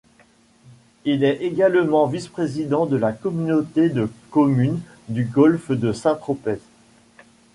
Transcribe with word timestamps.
Il 1.05 1.23
est 1.23 1.43
également 1.43 2.07
vice-président 2.07 2.87
de 2.87 2.97
la 2.97 3.13
communauté 3.13 3.89
de 3.89 4.09
communes 4.31 4.81
du 5.09 5.25
golfe 5.25 5.69
de 5.71 5.93
Saint-Tropez. 5.93 6.57